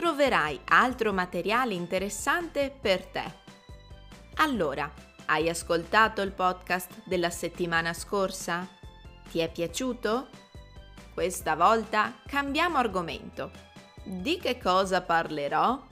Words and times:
troverai 0.00 0.58
altro 0.64 1.12
materiale 1.12 1.74
interessante 1.74 2.74
per 2.80 3.04
te. 3.04 3.34
Allora, 4.36 4.90
hai 5.26 5.46
ascoltato 5.50 6.22
il 6.22 6.32
podcast 6.32 7.02
della 7.04 7.28
settimana 7.28 7.92
scorsa? 7.92 8.66
Ti 9.30 9.40
è 9.40 9.52
piaciuto? 9.52 10.28
Questa 11.12 11.54
volta 11.54 12.14
cambiamo 12.26 12.78
argomento. 12.78 13.50
Di 14.02 14.38
che 14.38 14.56
cosa 14.56 15.02
parlerò? 15.02 15.86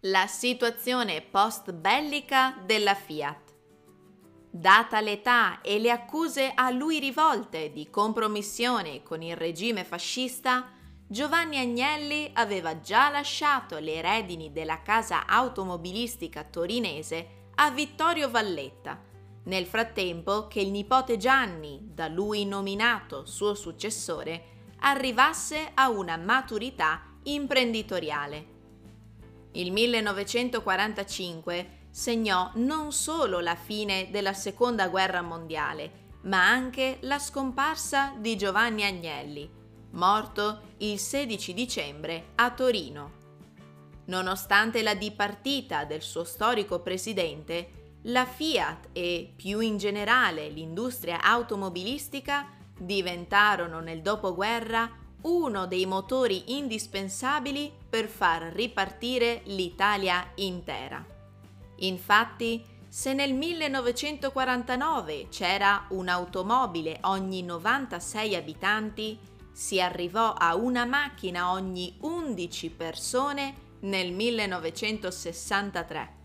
La 0.00 0.26
situazione 0.26 1.20
post-bellica 1.20 2.56
della 2.66 2.96
Fiat. 2.96 3.49
Data 4.52 5.00
l'età 5.00 5.60
e 5.60 5.78
le 5.78 5.92
accuse 5.92 6.50
a 6.52 6.70
lui 6.70 6.98
rivolte 6.98 7.70
di 7.72 7.88
compromissione 7.88 9.04
con 9.04 9.22
il 9.22 9.36
regime 9.36 9.84
fascista, 9.84 10.72
Giovanni 11.06 11.56
Agnelli 11.56 12.30
aveva 12.32 12.80
già 12.80 13.10
lasciato 13.10 13.78
le 13.78 14.00
redini 14.00 14.50
della 14.50 14.82
casa 14.82 15.24
automobilistica 15.26 16.42
torinese 16.42 17.28
a 17.54 17.70
Vittorio 17.70 18.28
Valletta, 18.28 19.00
nel 19.44 19.66
frattempo 19.66 20.48
che 20.48 20.60
il 20.60 20.72
nipote 20.72 21.16
Gianni, 21.16 21.78
da 21.82 22.08
lui 22.08 22.44
nominato 22.44 23.26
suo 23.26 23.54
successore, 23.54 24.46
arrivasse 24.80 25.70
a 25.74 25.90
una 25.90 26.16
maturità 26.16 27.02
imprenditoriale. 27.22 28.46
Il 29.52 29.70
1945 29.70 31.78
segnò 31.90 32.50
non 32.54 32.92
solo 32.92 33.40
la 33.40 33.56
fine 33.56 34.08
della 34.10 34.32
Seconda 34.32 34.88
Guerra 34.88 35.22
Mondiale, 35.22 36.08
ma 36.22 36.48
anche 36.48 36.98
la 37.00 37.18
scomparsa 37.18 38.14
di 38.18 38.36
Giovanni 38.36 38.84
Agnelli, 38.84 39.50
morto 39.92 40.74
il 40.78 40.98
16 40.98 41.54
dicembre 41.54 42.28
a 42.36 42.50
Torino. 42.50 43.18
Nonostante 44.06 44.82
la 44.82 44.94
dipartita 44.94 45.84
del 45.84 46.02
suo 46.02 46.24
storico 46.24 46.80
presidente, 46.80 47.78
la 48.04 48.24
Fiat 48.24 48.88
e 48.92 49.32
più 49.36 49.60
in 49.60 49.76
generale 49.76 50.48
l'industria 50.48 51.22
automobilistica 51.22 52.48
diventarono 52.76 53.80
nel 53.80 54.00
dopoguerra 54.00 54.90
uno 55.22 55.66
dei 55.66 55.84
motori 55.84 56.56
indispensabili 56.56 57.70
per 57.90 58.08
far 58.08 58.52
ripartire 58.54 59.42
l'Italia 59.44 60.32
intera. 60.36 61.19
Infatti, 61.80 62.64
se 62.88 63.12
nel 63.14 63.34
1949 63.34 65.28
c'era 65.28 65.86
un'automobile 65.90 66.98
ogni 67.02 67.42
96 67.42 68.34
abitanti, 68.34 69.18
si 69.52 69.80
arrivò 69.80 70.32
a 70.32 70.56
una 70.56 70.84
macchina 70.84 71.52
ogni 71.52 71.96
11 72.00 72.70
persone 72.70 73.54
nel 73.80 74.12
1963. 74.12 76.18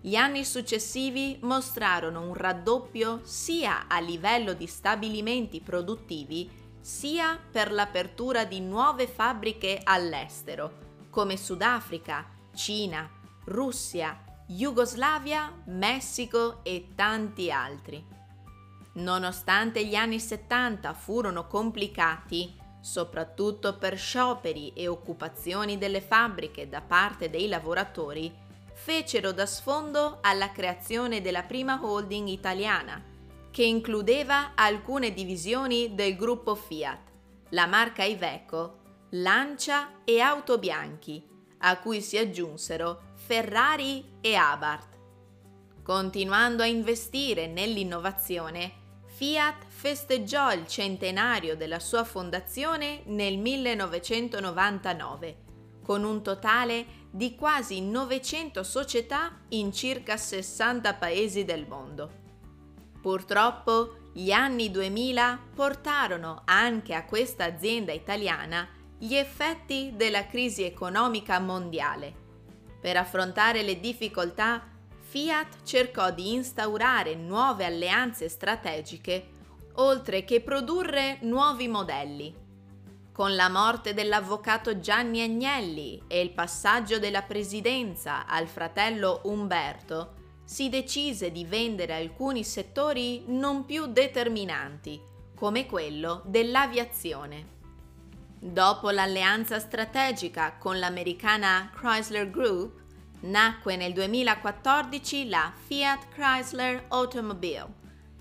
Gli 0.00 0.14
anni 0.14 0.44
successivi 0.44 1.38
mostrarono 1.42 2.22
un 2.22 2.34
raddoppio 2.34 3.20
sia 3.24 3.88
a 3.88 3.98
livello 3.98 4.52
di 4.52 4.66
stabilimenti 4.66 5.60
produttivi 5.60 6.48
sia 6.80 7.38
per 7.50 7.72
l'apertura 7.72 8.44
di 8.44 8.60
nuove 8.60 9.08
fabbriche 9.08 9.80
all'estero, 9.82 11.06
come 11.10 11.36
Sudafrica, 11.36 12.24
Cina, 12.54 13.10
Russia, 13.46 14.22
Jugoslavia, 14.50 15.52
Messico 15.66 16.60
e 16.62 16.92
tanti 16.94 17.50
altri. 17.52 18.02
Nonostante 18.94 19.84
gli 19.84 19.94
anni 19.94 20.18
70 20.18 20.94
furono 20.94 21.46
complicati, 21.46 22.56
soprattutto 22.80 23.76
per 23.76 23.98
scioperi 23.98 24.72
e 24.72 24.88
occupazioni 24.88 25.76
delle 25.76 26.00
fabbriche 26.00 26.66
da 26.66 26.80
parte 26.80 27.28
dei 27.28 27.46
lavoratori, 27.46 28.34
fecero 28.72 29.32
da 29.32 29.44
sfondo 29.44 30.20
alla 30.22 30.50
creazione 30.50 31.20
della 31.20 31.42
prima 31.42 31.78
holding 31.82 32.28
italiana, 32.28 33.04
che 33.50 33.64
includeva 33.64 34.52
alcune 34.54 35.12
divisioni 35.12 35.94
del 35.94 36.16
gruppo 36.16 36.54
Fiat, 36.54 37.10
la 37.50 37.66
marca 37.66 38.02
Iveco, 38.02 38.78
Lancia 39.10 40.02
e 40.04 40.20
Autobianchi, 40.20 41.22
a 41.58 41.78
cui 41.80 42.00
si 42.00 42.16
aggiunsero 42.16 43.07
Ferrari 43.28 44.16
e 44.22 44.34
Abarth. 44.36 44.96
Continuando 45.82 46.62
a 46.62 46.66
investire 46.66 47.46
nell'innovazione, 47.46 48.72
Fiat 49.04 49.66
festeggiò 49.68 50.50
il 50.54 50.66
centenario 50.66 51.54
della 51.54 51.78
sua 51.78 52.04
fondazione 52.04 53.02
nel 53.04 53.36
1999, 53.36 55.36
con 55.84 56.04
un 56.04 56.22
totale 56.22 56.86
di 57.10 57.34
quasi 57.34 57.82
900 57.82 58.62
società 58.62 59.40
in 59.48 59.74
circa 59.74 60.16
60 60.16 60.94
paesi 60.94 61.44
del 61.44 61.66
mondo. 61.68 62.10
Purtroppo 63.02 64.08
gli 64.14 64.30
anni 64.30 64.70
2000 64.70 65.38
portarono 65.54 66.44
anche 66.46 66.94
a 66.94 67.04
questa 67.04 67.44
azienda 67.44 67.92
italiana 67.92 68.66
gli 68.96 69.14
effetti 69.14 69.92
della 69.94 70.26
crisi 70.26 70.62
economica 70.62 71.38
mondiale 71.38 72.24
per 72.80 72.96
affrontare 72.96 73.62
le 73.62 73.80
difficoltà, 73.80 74.66
Fiat 75.00 75.62
cercò 75.64 76.10
di 76.10 76.34
instaurare 76.34 77.14
nuove 77.14 77.64
alleanze 77.64 78.28
strategiche, 78.28 79.28
oltre 79.76 80.24
che 80.24 80.42
produrre 80.42 81.18
nuovi 81.22 81.66
modelli. 81.66 82.34
Con 83.10 83.34
la 83.34 83.48
morte 83.48 83.94
dell'avvocato 83.94 84.80
Gianni 84.80 85.22
Agnelli 85.22 86.02
e 86.06 86.20
il 86.20 86.30
passaggio 86.30 86.98
della 86.98 87.22
presidenza 87.22 88.26
al 88.26 88.46
fratello 88.46 89.22
Umberto, 89.24 90.14
si 90.44 90.68
decise 90.68 91.32
di 91.32 91.44
vendere 91.44 91.94
alcuni 91.94 92.44
settori 92.44 93.24
non 93.26 93.64
più 93.64 93.86
determinanti, 93.86 95.00
come 95.34 95.66
quello 95.66 96.22
dell'aviazione. 96.26 97.57
Dopo 98.40 98.90
l'alleanza 98.90 99.58
strategica 99.58 100.54
con 100.58 100.78
l'americana 100.78 101.72
Chrysler 101.74 102.30
Group, 102.30 102.80
nacque 103.22 103.74
nel 103.74 103.92
2014 103.92 105.28
la 105.28 105.52
Fiat 105.66 106.06
Chrysler 106.10 106.84
Automobile, 106.88 107.66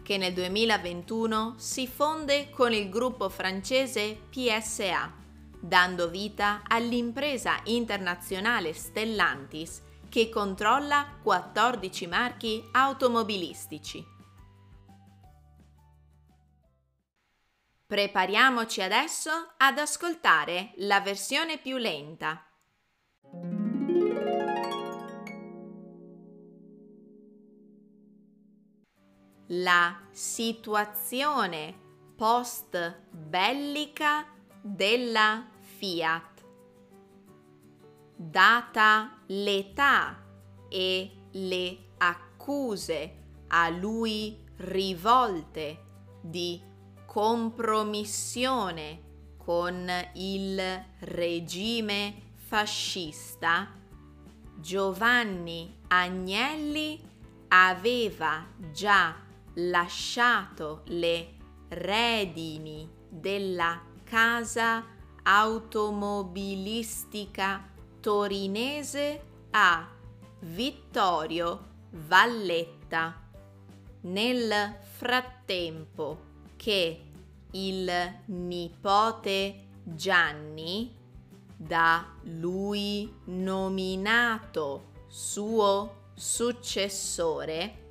che 0.02 0.18
nel 0.18 0.34
2021 0.34 1.54
si 1.58 1.86
fonde 1.86 2.50
con 2.50 2.74
il 2.74 2.90
gruppo 2.90 3.30
francese 3.30 4.20
PSA, 4.32 5.14
dando 5.60 6.10
vita 6.10 6.64
all'impresa 6.68 7.60
internazionale 7.66 8.74
Stellantis 8.74 9.84
che 10.10 10.30
controlla 10.30 11.14
14 11.22 12.08
marchi 12.08 12.68
automobilistici. 12.72 14.17
Prepariamoci 17.88 18.82
adesso 18.82 19.32
ad 19.56 19.78
ascoltare 19.78 20.74
la 20.80 21.00
versione 21.00 21.58
più 21.58 21.78
lenta. 21.78 22.46
La 29.48 30.02
situazione 30.12 31.80
post 32.18 33.04
bellica 33.10 34.26
della 34.62 35.48
Fiat. 35.62 36.46
Data 38.18 39.22
l'età 39.28 40.26
e 40.68 41.12
le 41.32 41.78
accuse 42.00 43.44
a 43.48 43.70
lui 43.70 44.44
rivolte 44.58 45.86
di 46.22 46.67
compromissione 47.08 49.02
con 49.38 49.90
il 50.14 50.86
regime 51.00 52.14
fascista, 52.36 53.72
Giovanni 54.56 55.80
Agnelli 55.88 57.02
aveva 57.48 58.46
già 58.72 59.16
lasciato 59.54 60.84
le 60.88 61.34
redini 61.70 62.88
della 63.10 63.82
casa 64.04 64.86
automobilistica 65.24 67.68
torinese 68.02 69.24
a 69.52 69.88
Vittorio 70.40 71.68
Valletta. 71.92 73.24
Nel 74.02 74.76
frattempo 74.82 76.27
che 76.58 77.02
il 77.52 77.90
nipote 78.26 79.68
Gianni, 79.84 80.94
da 81.56 82.06
lui 82.24 83.14
nominato 83.26 84.90
suo 85.08 86.08
successore, 86.14 87.86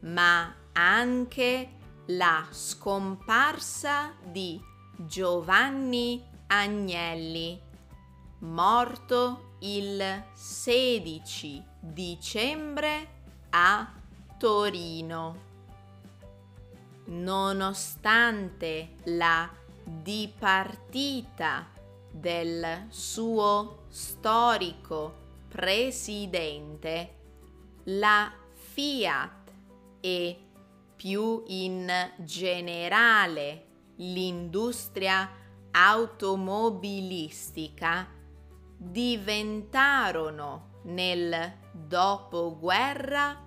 ma 0.00 0.54
anche 0.72 1.70
la 2.06 2.46
scomparsa 2.50 4.12
di 4.22 4.60
Giovanni 4.96 6.22
Agnelli, 6.48 7.60
morto 8.40 9.54
il 9.60 10.24
16 10.34 11.64
dicembre 11.80 13.08
a 13.50 13.90
Torino. 14.36 15.44
Nonostante 17.06 18.96
la 19.04 19.48
dipartita 19.86 21.70
del 22.10 22.86
suo 22.88 23.84
storico 23.88 25.24
presidente, 25.48 27.14
la 27.84 28.32
Fiat 28.52 29.52
e 30.00 30.40
più 30.96 31.44
in 31.46 31.88
generale 32.18 33.64
l'industria 33.96 35.30
automobilistica 35.70 38.08
diventarono 38.76 40.80
nel 40.82 41.54
dopoguerra 41.72 43.42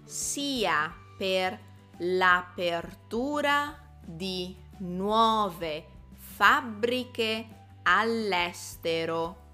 sia 0.04 0.94
per 1.18 1.60
l'apertura 2.00 3.78
di 4.06 4.56
nuove 4.80 5.86
fabbriche 6.14 7.48
all'estero 7.84 9.48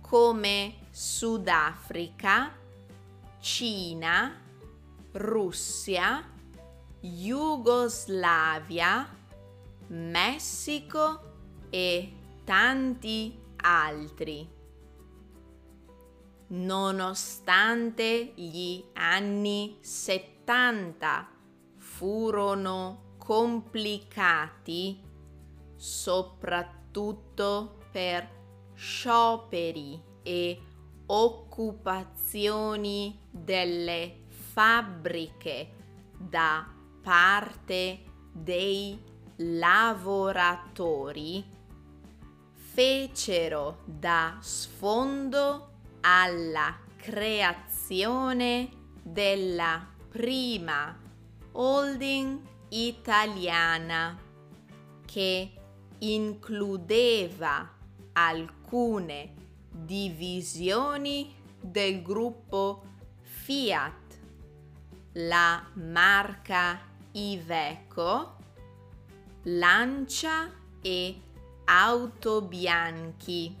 come 0.00 0.74
Sudafrica, 0.90 2.52
Cina, 3.40 4.40
Russia, 5.12 6.22
Jugoslavia, 7.00 8.02
Messico 9.88 11.32
e 11.70 12.12
tanti 12.44 13.38
altri. 13.56 14.53
Nonostante 16.46 18.32
gli 18.34 18.84
anni 18.92 19.78
70 19.80 21.28
furono 21.76 23.14
complicati, 23.18 25.00
soprattutto 25.74 27.78
per 27.90 28.28
scioperi 28.74 30.00
e 30.22 30.60
occupazioni 31.06 33.18
delle 33.30 34.24
fabbriche 34.28 35.72
da 36.18 36.70
parte 37.02 38.02
dei 38.32 38.98
lavoratori, 39.36 41.42
fecero 42.52 43.80
da 43.84 44.36
sfondo 44.40 45.73
alla 46.06 46.76
creazione 46.96 48.68
della 49.02 49.86
prima 50.10 50.94
holding 51.52 52.40
italiana 52.68 54.18
che 55.06 55.52
includeva 55.98 57.72
alcune 58.12 59.32
divisioni 59.70 61.34
del 61.60 62.02
gruppo 62.02 62.84
Fiat. 63.22 64.02
La 65.12 65.64
marca 65.74 66.80
Iveco, 67.12 68.36
Lancia 69.44 70.50
e 70.82 71.20
Autobianchi, 71.64 73.56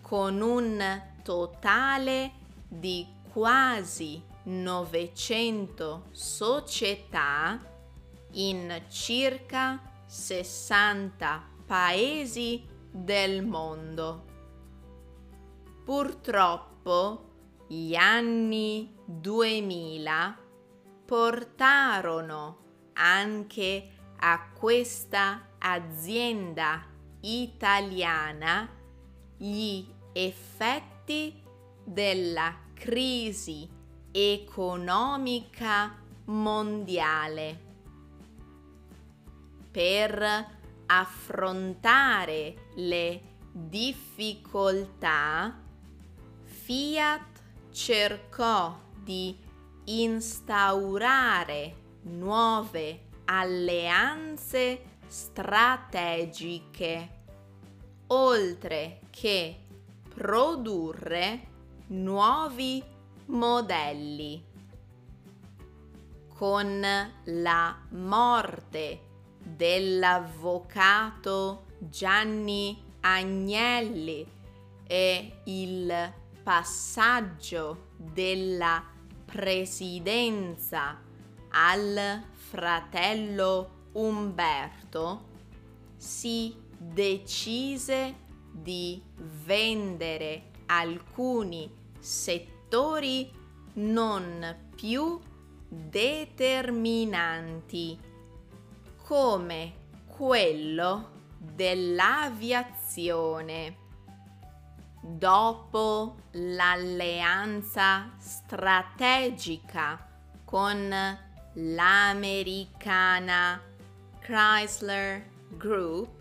con 0.00 0.40
un 0.40 1.02
totale 1.22 2.32
di 2.68 3.06
quasi 3.32 4.22
900 4.44 6.06
società 6.10 7.60
in 8.32 8.82
circa 8.88 9.80
60 10.06 11.50
paesi 11.66 12.66
del 12.90 13.44
mondo. 13.44 14.24
Purtroppo 15.84 17.28
gli 17.66 17.94
anni 17.94 18.94
2000 19.04 20.38
portarono 21.04 22.61
anche 22.94 23.88
a 24.18 24.48
questa 24.52 25.48
azienda 25.58 26.84
italiana 27.20 28.68
gli 29.36 29.84
effetti 30.12 31.42
della 31.84 32.54
crisi 32.74 33.68
economica 34.10 35.96
mondiale. 36.26 37.70
Per 39.70 40.46
affrontare 40.86 42.70
le 42.74 43.20
difficoltà 43.52 44.00
Fiat 46.44 47.42
cercò 47.70 48.78
di 49.02 49.36
instaurare 49.84 51.81
nuove 52.02 53.06
alleanze 53.26 54.82
strategiche, 55.06 57.08
oltre 58.08 59.00
che 59.10 59.60
produrre 60.08 61.46
nuovi 61.88 62.82
modelli. 63.26 64.50
Con 66.28 66.80
la 67.24 67.78
morte 67.90 69.00
dell'avvocato 69.38 71.66
Gianni 71.78 72.82
Agnelli 73.00 74.26
e 74.86 75.40
il 75.44 76.12
passaggio 76.42 77.90
della 77.96 78.84
presidenza 79.24 80.98
al 81.52 82.22
fratello 82.32 83.88
Umberto 83.92 85.28
si 85.96 86.54
decise 86.76 88.16
di 88.50 89.00
vendere 89.16 90.50
alcuni 90.66 91.72
settori 91.98 93.30
non 93.74 94.70
più 94.74 95.20
determinanti 95.68 97.96
come 99.04 99.74
quello 100.06 101.10
dell'aviazione. 101.38 103.76
Dopo 105.00 106.16
l'alleanza 106.32 108.10
strategica 108.18 110.06
con 110.44 110.92
l'americana 111.54 113.60
Chrysler 114.20 115.24
Group, 115.56 116.20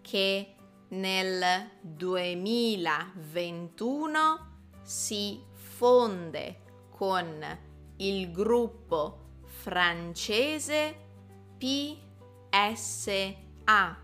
che 0.01 0.55
nel 0.89 1.69
2021 1.81 4.49
si 4.81 5.39
fonde 5.53 6.63
con 6.89 7.45
il 7.97 8.31
gruppo 8.31 9.41
francese 9.45 11.09
PSA, 12.51 13.97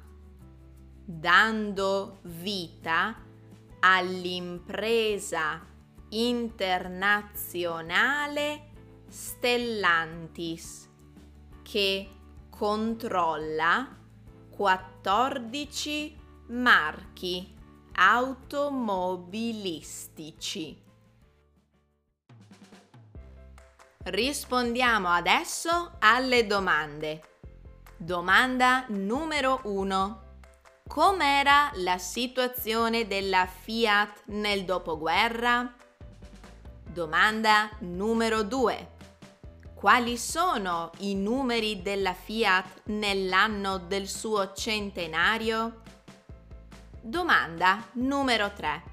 dando 1.03 2.19
vita 2.21 3.21
all'impresa 3.81 5.61
internazionale 6.09 8.69
Stellantis 9.09 10.89
che 11.61 12.09
controlla 12.49 13.97
14 14.49 16.17
marchi 16.47 17.53
automobilistici. 17.95 20.81
Rispondiamo 24.03 25.09
adesso 25.09 25.97
alle 25.99 26.47
domande. 26.47 27.35
Domanda 27.99 28.85
numero 28.89 29.61
1. 29.63 30.21
Com'era 30.87 31.71
la 31.77 31.97
situazione 31.97 33.07
della 33.07 33.47
Fiat 33.47 34.25
nel 34.25 34.65
dopoguerra? 34.65 35.73
Domanda 36.85 37.71
numero 37.79 38.43
2. 38.43 38.91
Quali 39.73 40.15
sono 40.15 40.91
i 40.99 41.15
numeri 41.15 41.81
della 41.81 42.13
Fiat 42.13 42.81
nell'anno 42.85 43.79
del 43.79 44.07
suo 44.07 44.53
centenario? 44.53 45.81
Domanda 47.01 47.83
numero 47.93 48.53
3. 48.53 48.83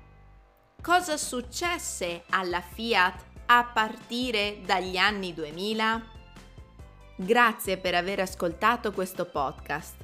Cosa 0.81 1.19
successe 1.19 2.25
alla 2.31 2.63
Fiat 2.63 3.23
a 3.47 3.65
partire 3.65 4.63
dagli 4.65 4.97
anni 4.97 5.35
2000? 5.35 6.13
Grazie 7.17 7.77
per 7.77 7.95
aver 7.95 8.19
ascoltato 8.19 8.91
questo 8.91 9.25
podcast. 9.25 9.95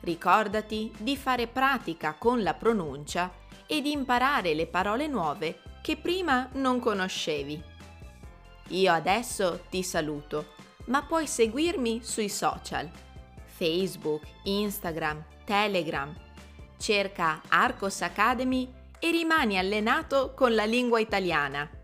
Ricordati 0.00 0.92
di 0.98 1.16
fare 1.16 1.46
pratica 1.46 2.14
con 2.14 2.42
la 2.42 2.54
pronuncia 2.54 3.30
e 3.64 3.80
di 3.80 3.92
imparare 3.92 4.54
le 4.54 4.66
parole 4.66 5.06
nuove 5.06 5.60
che 5.80 5.96
prima 5.96 6.48
non 6.54 6.80
conoscevi. 6.80 7.62
Io 8.70 8.92
adesso 8.92 9.66
ti 9.70 9.84
saluto, 9.84 10.54
ma 10.86 11.04
puoi 11.04 11.28
seguirmi 11.28 12.00
sui 12.02 12.28
social. 12.28 12.90
Facebook, 13.44 14.22
Instagram, 14.42 15.24
Telegram. 15.44 16.12
Cerca 16.76 17.40
Arcos 17.46 18.02
Academy 18.02 18.68
e 18.98 19.12
rimani 19.12 19.58
allenato 19.58 20.34
con 20.34 20.56
la 20.56 20.64
lingua 20.64 20.98
italiana. 20.98 21.77